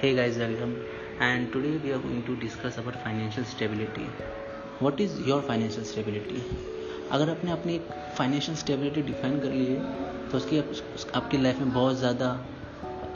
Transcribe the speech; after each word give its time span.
hey 0.00 0.14
guys 0.14 0.36
welcome. 0.38 0.74
And 1.18 1.52
today 1.52 1.76
we 1.82 1.90
are 1.90 1.98
going 1.98 2.22
to 2.26 2.36
discuss 2.36 2.76
about 2.78 3.02
financial 3.02 3.44
stability. 3.44 4.06
What 4.78 5.00
is 5.00 5.18
your 5.28 5.38
financial 5.42 5.84
stability? 5.84 6.42
अगर 7.12 7.30
आपने 7.30 7.50
अपनी 7.52 7.74
एक 7.74 7.88
financial 8.18 8.56
stability 8.56 9.02
define 9.08 9.40
कर 9.40 9.52
ली 9.52 9.64
है 9.66 10.28
तो 10.30 10.36
उसकी 10.36 10.58
आप, 10.58 10.70
आपकी 11.14 11.38
लाइफ 11.38 11.58
में 11.58 11.72
बहुत 11.72 11.96
ज़्यादा 11.98 12.28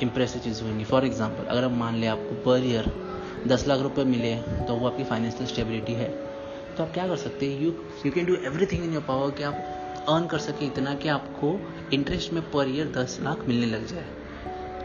इंप्रेसिव 0.03 0.43
चीज़ 0.43 0.63
होंगी. 0.63 0.85
फॉर 0.85 1.05
एग्जांपल 1.07 1.45
अगर 1.45 1.65
आप 1.65 1.77
मान 1.83 1.97
लें 1.97 2.07
आपको 2.09 2.35
पर 2.47 2.67
ईयर 2.71 2.91
दस 3.53 3.67
लाख 3.69 3.81
रुपए 3.81 4.05
मिले 4.05 4.35
तो 4.67 4.77
वो 4.77 4.89
आपकी 4.89 5.05
फाइनेंशियल 5.13 5.47
स्टेबिलिटी 5.53 5.93
है. 6.01 6.09
तो 6.77 6.83
आप 6.85 6.93
क्या 6.95 7.07
कर 7.09 7.17
सकते 7.27 7.53
हैं? 7.53 7.61
You 7.61 7.75
you 8.07 8.13
can 8.13 8.27
do 8.27 8.35
everything 8.51 8.85
in 8.85 8.95
your 8.95 9.05
power 9.09 9.31
कि 9.39 9.43
आप 9.43 10.05
अर्न 10.09 10.27
कर 10.35 10.39
सकें 10.49 10.67
इतना 10.67 10.95
कि 11.05 11.09
आपको 11.19 11.59
इंटरेस्ट 11.95 12.33
में 12.33 12.43
पर 12.51 12.75
ईयर 12.75 12.93
दस 12.99 13.19
लाख 13.23 13.47
मिलने 13.49 13.67
लग 13.67 13.87
जाए. 13.95 14.07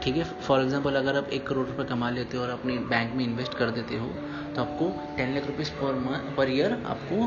ठीक 0.07 0.17
है 0.17 0.23
फॉर 0.41 0.61
एग्ज़ाम्पल 0.61 0.95
अगर 0.95 1.15
आप 1.17 1.29
एक 1.33 1.45
करोड़ 1.47 1.65
रुपये 1.67 1.85
कमा 1.85 2.09
लेते 2.09 2.37
हो 2.37 2.43
और 2.43 2.49
अपने 2.49 2.73
बैंक 2.91 3.13
में 3.13 3.23
इन्वेस्ट 3.23 3.53
कर 3.53 3.71
देते 3.71 3.95
हो 3.95 4.05
तो 4.55 4.61
आपको 4.61 4.87
ten 5.17 5.33
lakh 5.35 5.47
rupees 5.47 5.71
per 5.79 5.95
month 5.95 6.35
per 6.37 6.49
year 6.51 6.73
आपको 6.73 7.25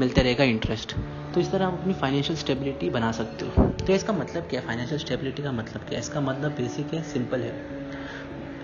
मिलता 0.00 0.22
रहेगा 0.22 0.44
इंटरेस्ट 0.52 0.94
तो 1.34 1.40
इस 1.40 1.50
तरह 1.52 1.66
आप 1.66 1.78
अपनी 1.80 1.94
फाइनेंशियल 1.94 2.38
स्टेबिलिटी 2.38 2.90
बना 2.90 3.12
सकते 3.12 3.46
हो. 3.46 3.66
तो 3.66 3.92
इसका 3.92 4.12
मतलब 4.12 4.48
क्या 4.48 4.60
है? 4.60 4.66
फाइनेंशियल 4.66 5.00
स्टेबिलिटी 5.00 5.42
का 5.42 5.52
मतलब 5.52 5.80
क्या 5.80 5.98
है? 5.98 6.00
इसका 6.00 6.20
मतलब 6.20 6.52
बेसिक 6.56 6.94
है 6.94 7.02
सिंपल 7.12 7.40
है. 7.40 7.52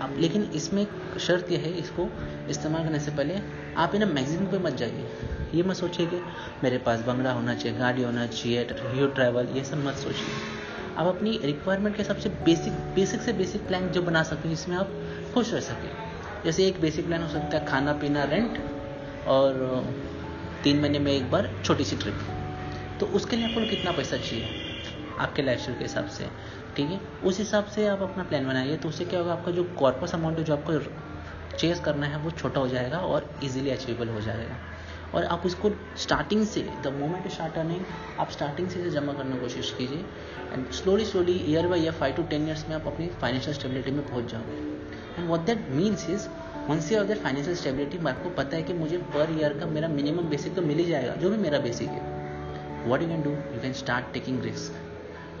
आप 0.01 0.15
लेकिन 0.17 0.49
इसमें 0.55 0.85
शर्त 1.19 1.51
यह 1.51 1.59
है, 1.59 1.73
इसको 1.79 2.09
इस्तेमाल 2.49 2.83
करने 2.83 2.99
से 2.99 3.11
पहले 3.11 3.39
आप 3.77 3.95
इन 3.95 4.07
मैगजीन 4.13 4.45
पे 4.51 4.59
मत 4.59 4.77
जाइए. 4.77 5.07
ये 5.53 5.63
मत 5.63 5.75
सोचिए 5.75 6.05
कि 6.07 6.21
मेरे 6.63 6.77
पास 6.87 7.05
बंगला 7.07 7.31
होना 7.33 7.55
चाहिए, 7.55 7.77
गाड़ी 7.77 8.03
होना 8.03 8.25
चाहिए 8.27 8.63
ट्रैवल 8.65 9.57
ये 9.57 9.63
सब 9.63 9.85
मत 9.87 9.95
सोचिए. 9.97 10.58
आप 10.99 11.07
अपनी 11.07 11.37
रिक्वायरमेंट 11.43 11.95
के 11.95 12.01
हिसाब 12.01 12.17
से 12.17 12.29
बेसिक 12.45 12.73
बेसिक 12.95 13.21
से 13.21 13.33
बेसिक 13.33 13.67
प्लान 13.67 13.87
जो 13.89 14.01
बना 14.01 14.23
सकते 14.23 14.47
हैं, 14.47 14.55
जिसमें 14.55 14.75
आप 14.77 14.89
खुश 15.33 15.53
रह 15.53 15.59
सकें। 15.61 15.91
जैसे 16.45 16.65
एक 16.67 16.79
बेसिक 16.81 17.05
प्लान 17.05 17.21
हो 17.23 17.29
सकता 17.29 17.57
है 17.57 17.65
खाना, 17.65 17.93
पीना 17.93 18.23
रेंट 18.23 18.57
और 19.27 19.53
तीन 20.63 20.79
महीने 20.79 20.99
में 20.99 21.11
एक 21.11 21.29
बार 21.31 21.49
छोटी 21.65 21.83
सी 21.83 21.95
ट्रिप 21.95 22.19
तो 22.99 23.05
उसके 23.07 23.35
लिए 23.35 23.47
आपको 23.47 23.69
कितना 23.69 23.91
पैसा 23.91 24.17
चाहिए 24.17 24.47
आपके 25.19 25.41
लाइफ 25.41 25.65
के 25.67 25.83
हिसाब 25.83 26.07
से, 26.07 26.25
ठीक 26.75 26.89
है? 26.89 26.99
उस 27.23 27.39
हिसाब 27.39 27.65
से 27.65 27.87
आप 27.87 28.01
अपना 28.01 28.23
प्लान 28.23 28.47
बनाइए 28.47 28.77
तो 28.77 28.89
उससे 28.89 29.05
क्या 29.05 29.19
होगा, 29.19 29.33
आपका 29.33 29.51
जो 29.51 29.63
कॉर्पस 29.79 30.13
अमाउंट 30.15 30.37
है, 30.37 30.43
जो 30.43 30.53
आपको 30.53 31.57
चेस 31.57 31.79
करना 31.79 32.07
है, 32.07 32.17
वो 32.17 32.31
छोटा 32.31 32.61
हो 32.61 32.67
जाएगा 32.67 32.97
और 32.97 33.29
इजीली 33.43 33.69
अचीवेबल 33.69 34.09
हो 34.09 34.21
जाएगा। 34.21 34.55
और 35.15 35.23
आप 35.25 35.45
उसको 35.45 35.71
स्टार्टिंग 35.97 36.45
से 36.47 36.61
द 36.83 36.93
मोमेंट 36.97 37.27
स्टार्ट 37.31 37.57
अर्निंग 37.57 37.85
आप 38.19 38.31
स्टार्टिंग 38.31 38.67
से 38.69 38.79
इसे 38.79 38.89
जमा 38.91 39.13
करने 39.13 39.35
की 39.35 39.39
कोशिश 39.39 39.71
कीजिए। 39.77 40.03
And 40.53 40.69
slowly 40.71 41.05
slowly 41.05 41.33
year 41.47 41.67
by 41.67 41.81
year 41.81 41.93
five 41.93 42.15
to 42.15 42.23
ten 42.25 42.47
years 42.47 42.67
में 42.69 42.75
आप 42.75 42.87
अपनी 42.87 43.07
फाइनेंशियल 43.21 43.55
स्टेबिलिटी 43.55 43.91
में 43.91 44.05
पहुँच 44.07 44.31
जाओगे। 44.31 44.57
And 45.17 45.29
what 45.29 45.45
that 45.45 45.69
means 45.71 46.09
is 46.09 46.27
once 46.69 46.91
you 46.91 47.03
that 47.03 47.17
financial 47.17 47.55
stability 47.55 47.97
मैं 47.97 48.11
आपको 48.11 48.29
पता 48.35 48.57
है 48.57 48.63
कि 48.63 48.73
मुझे 48.73 48.97
पर 49.15 49.35
ईयर 49.39 49.57
का 49.59 49.65
मेरा 49.67 49.87
मिनिमम 49.87 50.29
बेसिक 50.29 50.55
तो 50.55 50.61
मिल 50.61 50.77
ही 50.77 50.85
जाएगा, 50.85 51.15
जो 51.15 51.29
भी 51.29 51.37
मेरा 51.37 51.59
बेसिक 51.59 51.89
है। 51.89 52.87
What 52.87 53.01
you 53.01 53.07
can 53.07 53.21
do 53.23 53.29
you 53.29 53.61
can 53.61 53.73
start 53.73 54.13
taking 54.13 54.43
risk 54.43 54.85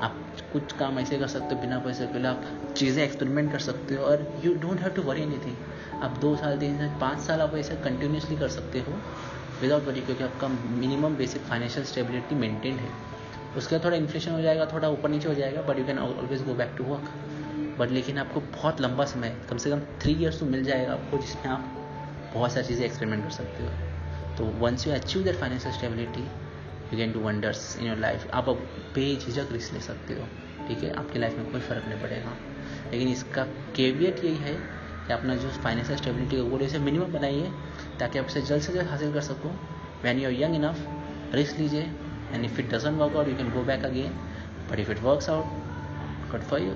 आप 0.01 0.15
कुछ 0.53 0.71
काम 0.73 0.99
ऐसे 0.99 1.17
कर 1.19 1.27
सकते 1.27 1.55
हो, 1.55 1.61
बिना 1.61 1.79
पैसे 1.79 2.05
के 2.07 2.27
आप 2.27 2.43
चीज़ें 2.77 3.03
एक्सपेरिमेंट 3.03 3.51
कर 3.51 3.59
सकते 3.59 3.95
हो, 3.95 4.03
और 4.03 4.41
you 4.45 4.53
don't 4.55 4.79
have 4.81 4.89
to 4.89 5.01
worry 5.01 5.21
anything 5.21 6.01
आप 6.03 6.17
दो 6.21 6.35
साल, 6.35 6.57
तीन 6.59 6.77
साल, 6.77 6.89
पाँच 7.01 7.19
साल 7.19 7.41
आप 7.41 7.55
ऐसे 7.55 7.75
कंटिन्यूसली 7.83 8.35
कर 8.37 8.47
सकते 8.49 8.79
हो। 8.79 8.93
विदाउट 9.61 9.83
वरी 9.83 10.01
क्योंकि 10.01 10.23
आपका 10.23 10.47
minimum 10.47 11.15
basic 11.15 11.41
financial 11.41 11.85
stability 11.85 12.35
maintain 12.35 12.75
है। 12.75 12.91
उसके 13.57 13.75
बाद 13.75 13.85
थोड़ा 13.85 13.97
इन्फ्लेशन 13.97 14.31
हो 14.31 14.41
जाएगा, 14.41 14.65
थोड़ा 14.73 14.89
ऊपर 14.89 15.09
नीचे 15.09 15.27
हो 15.27 15.33
जाएगा 15.33 15.61
but 15.61 15.79
you 15.79 15.85
can 15.85 15.99
always 15.99 16.43
go 16.45 16.53
back 16.53 16.73
to 16.77 16.83
work 16.83 17.11
but 17.79 17.91
लेकिन 17.91 18.17
आपको 18.17 18.39
बहुत 18.41 18.81
लंबा 18.81 19.05
समय, 19.05 19.35
कम 19.49 19.57
से 19.57 19.69
कम 19.69 19.79
थ्री 20.01 20.13
ईयर्स 20.13 20.39
तो 20.39 20.45
मिल 20.45 20.63
जाएगा 20.63 20.93
आपको, 20.93 21.17
जिसमें 21.17 21.51
आप 21.51 21.75
बहुत 22.33 22.51
सारी 22.53 22.67
चीज़ें 22.67 22.85
एक्सपेरिमेंट 22.85 23.23
कर 23.23 23.29
सकते 23.29 23.63
हो। 23.63 23.69
तो 24.37 24.45
once 24.59 24.87
you 24.87 24.93
achieve 24.93 25.23
that 25.23 25.35
financial 25.35 25.73
stability 25.73 26.21
you 26.21 26.97
can 26.97 27.11
do 27.13 27.19
wonders 27.19 27.77
in 27.79 27.87
your 27.87 27.97
life 27.97 28.29
आप 28.33 28.49
अब 28.49 28.67
बेझिझक 28.95 29.51
रिस्क 29.51 29.73
ले 29.73 29.79
सकते 29.81 30.13
हो, 30.13 30.27
ठीक 30.67 30.83
है? 30.83 30.91
आपकी 30.93 31.19
लाइफ 31.19 31.37
में 31.37 31.51
कोई 31.51 31.61
फ़र्क 31.61 31.87
नहीं 31.87 32.01
पड़ेगा। 32.01 32.35
लेकिन 32.91 33.07
इसका 33.07 33.43
केवियट 33.75 34.23
यही 34.23 34.35
है 34.35 34.53
कि 35.09 35.13
अपना 35.13 35.35
जो 35.35 35.49
फाइनेंशियल 35.63 35.97
स्टेबिलिटी 35.97 36.35
है 36.35 36.41
वो 36.49 36.59
इसे 36.59 36.79
मिनिमम 36.79 37.13
बनाइए, 37.13 37.51
ताकि 37.99 38.19
आप 38.19 38.25
इसे 38.29 38.41
जल्द 38.41 38.61
से 38.63 38.73
जल्द 38.73 38.87
हासिल 38.87 39.13
कर 39.13 39.21
सको। 39.21 39.49
When 40.03 40.19
you 40.19 40.27
are 40.27 40.35
young 40.41 40.55
enough 40.55 41.33
risk 41.35 41.59
लीजिए 41.59 41.81
and 42.33 42.45
if 42.45 42.59
it 42.59 42.69
doesn't 42.73 42.97
work 42.99 43.15
out 43.17 43.27
you 43.27 43.35
can 43.37 43.49
go 43.51 43.63
back 43.71 43.85
again 43.85 44.13
but 44.71 44.79
if 44.79 44.91
it 44.91 45.01
work 45.03 45.29
out 45.29 46.31
good 46.31 46.43
for 46.49 46.61
you 46.61 46.73